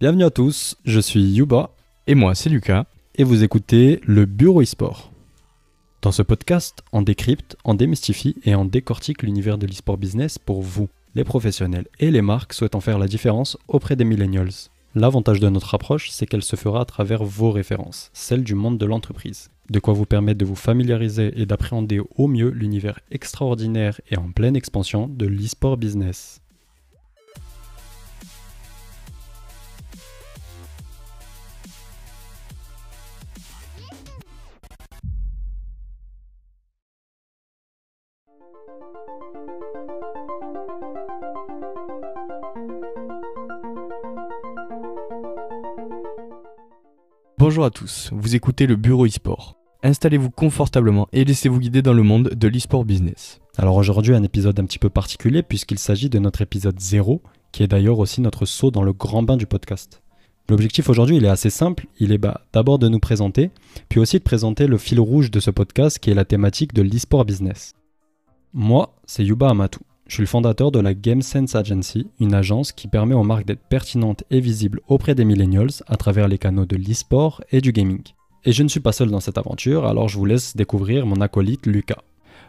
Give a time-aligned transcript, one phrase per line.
[0.00, 1.70] Bienvenue à tous, je suis Yuba.
[2.06, 2.86] Et moi, c'est Lucas.
[3.16, 5.10] Et vous écoutez le Bureau eSport.
[6.02, 10.62] Dans ce podcast, on décrypte, on démystifie et on décortique l'univers de l'eSport business pour
[10.62, 10.88] vous,
[11.18, 14.52] les professionnels et les marques souhaitant faire la différence auprès des millennials.
[14.94, 18.78] L'avantage de notre approche, c'est qu'elle se fera à travers vos références, celles du monde
[18.78, 19.50] de l'entreprise.
[19.68, 24.30] De quoi vous permettre de vous familiariser et d'appréhender au mieux l'univers extraordinaire et en
[24.30, 26.40] pleine expansion de l'eSport business.
[47.48, 49.56] Bonjour à tous, vous écoutez le Bureau eSport.
[49.82, 53.40] Installez-vous confortablement et laissez-vous guider dans le monde de l'eSport business.
[53.56, 57.62] Alors aujourd'hui un épisode un petit peu particulier puisqu'il s'agit de notre épisode 0, qui
[57.62, 60.02] est d'ailleurs aussi notre saut dans le grand bain du podcast.
[60.50, 63.50] L'objectif aujourd'hui il est assez simple, il est bah, d'abord de nous présenter,
[63.88, 66.82] puis aussi de présenter le fil rouge de ce podcast qui est la thématique de
[66.82, 67.72] l'e-sport business.
[68.52, 69.80] Moi, c'est Yuba Amatou.
[70.08, 73.44] Je suis le fondateur de la Game Sense Agency, une agence qui permet aux marques
[73.44, 77.72] d'être pertinentes et visibles auprès des millennials à travers les canaux de l'e-sport et du
[77.72, 78.00] gaming.
[78.46, 81.20] Et je ne suis pas seul dans cette aventure, alors je vous laisse découvrir mon
[81.20, 82.02] acolyte Lucas.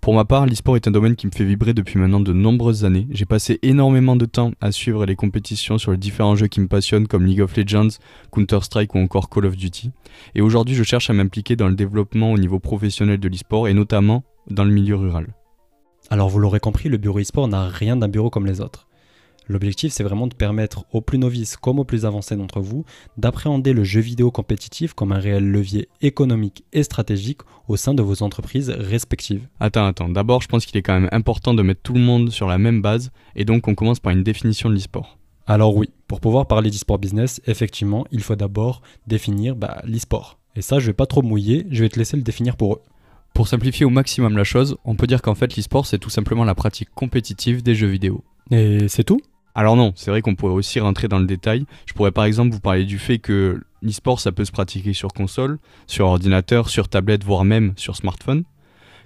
[0.00, 2.86] Pour ma part, l'eSport est un domaine qui me fait vibrer depuis maintenant de nombreuses
[2.86, 3.06] années.
[3.10, 6.68] J'ai passé énormément de temps à suivre les compétitions sur les différents jeux qui me
[6.68, 7.98] passionnent comme League of Legends,
[8.32, 9.90] Counter-Strike ou encore Call of Duty.
[10.34, 13.74] Et aujourd'hui, je cherche à m'impliquer dans le développement au niveau professionnel de l'eSport et
[13.74, 15.34] notamment dans le milieu rural.
[16.10, 18.86] Alors vous l'aurez compris, le bureau e-sport n'a rien d'un bureau comme les autres.
[19.48, 22.84] L'objectif, c'est vraiment de permettre aux plus novices comme aux plus avancés d'entre vous
[23.16, 28.02] d'appréhender le jeu vidéo compétitif comme un réel levier économique et stratégique au sein de
[28.02, 29.48] vos entreprises respectives.
[29.58, 32.30] Attends, attends, d'abord je pense qu'il est quand même important de mettre tout le monde
[32.30, 35.18] sur la même base et donc on commence par une définition de l'e-sport.
[35.46, 40.38] Alors oui, pour pouvoir parler d'e-sport business, effectivement, il faut d'abord définir bah, l'e-sport.
[40.54, 42.80] Et ça, je vais pas trop mouiller, je vais te laisser le définir pour eux.
[43.34, 46.44] Pour simplifier au maximum la chose, on peut dire qu'en fait l'e-sport c'est tout simplement
[46.44, 48.22] la pratique compétitive des jeux vidéo.
[48.50, 49.20] Et c'est tout?
[49.54, 51.66] Alors non, c'est vrai qu'on pourrait aussi rentrer dans le détail.
[51.86, 55.12] Je pourrais par exemple vous parler du fait que l'e-sport ça peut se pratiquer sur
[55.12, 58.44] console, sur ordinateur, sur tablette, voire même sur smartphone.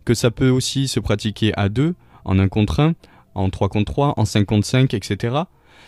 [0.04, 1.94] Que ça peut aussi se pratiquer à deux,
[2.24, 2.94] en 1 contre 1,
[3.34, 5.36] en 3 contre 3, en 5 contre 5, etc.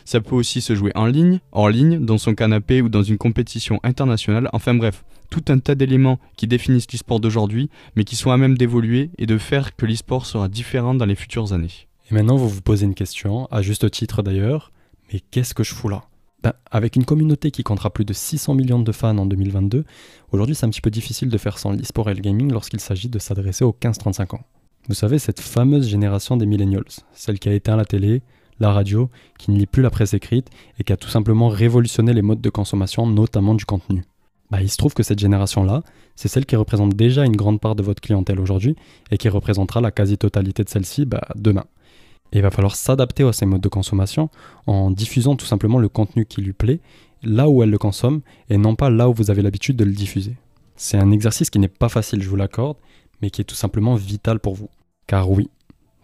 [0.05, 3.19] Ça peut aussi se jouer en ligne, hors ligne, dans son canapé ou dans une
[3.19, 4.49] compétition internationale.
[4.53, 8.57] Enfin bref, tout un tas d'éléments qui définissent l'e-sport d'aujourd'hui, mais qui sont à même
[8.57, 11.89] d'évoluer et de faire que l'e-sport sera différent dans les futures années.
[12.11, 14.73] Et maintenant, vous vous posez une question, à juste titre d'ailleurs,
[15.13, 16.05] mais qu'est-ce que je fous là?
[16.43, 19.85] Ben, Avec une communauté qui comptera plus de 600 millions de fans en 2022,
[20.31, 23.09] aujourd'hui c'est un petit peu difficile de faire sans l'e-sport et le gaming lorsqu'il s'agit
[23.09, 24.45] de s'adresser aux 15-35 ans.
[24.89, 28.23] Vous savez, cette fameuse génération des millennials, celle qui a éteint la télé,
[28.61, 32.15] la radio, qui ne lit plus la presse écrite et qui a tout simplement révolutionné
[32.15, 34.05] les modes de consommation, notamment du contenu.
[34.51, 35.83] Bah, il se trouve que cette génération-là,
[36.17, 38.77] c'est celle qui représente déjà une grande part de votre clientèle aujourd'hui
[39.11, 41.65] et qui représentera la quasi-totalité de celle-ci bah, demain.
[42.33, 44.31] Et il va falloir s'adapter à ces modes de consommation
[44.67, 46.81] en diffusant tout simplement le contenu qui lui plaît
[47.23, 49.93] là où elle le consomme et non pas là où vous avez l'habitude de le
[49.93, 50.37] diffuser.
[50.77, 52.77] C'est un exercice qui n'est pas facile, je vous l'accorde,
[53.21, 54.69] mais qui est tout simplement vital pour vous.
[55.07, 55.51] Car oui,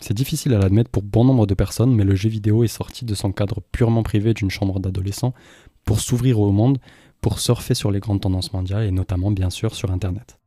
[0.01, 3.05] c'est difficile à l'admettre pour bon nombre de personnes, mais le jeu vidéo est sorti
[3.05, 5.33] de son cadre purement privé d'une chambre d'adolescent
[5.85, 6.79] pour s'ouvrir au monde,
[7.25, 10.39] pour surfer sur les grandes tendances mondiales et notamment bien sûr sur Internet.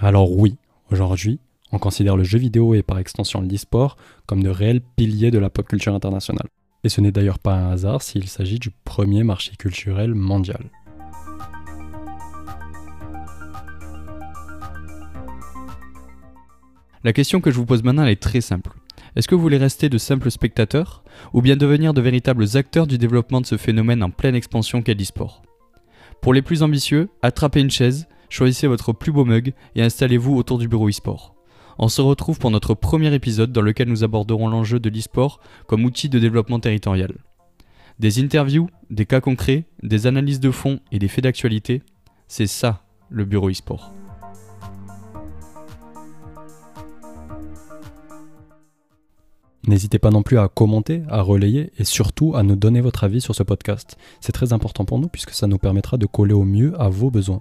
[0.00, 0.56] Alors oui,
[0.90, 1.38] aujourd'hui,
[1.70, 5.50] on considère le jeu vidéo et par extension l'e-sport comme de réels piliers de la
[5.50, 6.48] pop culture internationale.
[6.82, 10.70] Et ce n'est d'ailleurs pas un hasard s'il s'agit du premier marché culturel mondial.
[17.04, 18.70] La question que je vous pose maintenant est très simple.
[19.14, 21.04] Est-ce que vous voulez rester de simples spectateurs
[21.34, 24.94] ou bien devenir de véritables acteurs du développement de ce phénomène en pleine expansion qu'est
[24.94, 25.42] l'e-sport?
[26.22, 30.56] Pour les plus ambitieux, attrapez une chaise, choisissez votre plus beau mug et installez-vous autour
[30.56, 31.34] du bureau e-sport.
[31.80, 35.84] On se retrouve pour notre premier épisode dans lequel nous aborderons l'enjeu de l'e-sport comme
[35.84, 37.16] outil de développement territorial.
[37.98, 41.82] Des interviews, des cas concrets, des analyses de fond et des faits d'actualité,
[42.28, 43.92] c'est ça le bureau e-sport.
[49.72, 53.22] N'hésitez pas non plus à commenter, à relayer et surtout à nous donner votre avis
[53.22, 53.96] sur ce podcast.
[54.20, 57.10] C'est très important pour nous puisque ça nous permettra de coller au mieux à vos
[57.10, 57.40] besoins.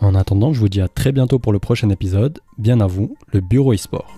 [0.00, 2.40] En attendant, je vous dis à très bientôt pour le prochain épisode.
[2.58, 4.12] Bien à vous, le Bureau e-sport.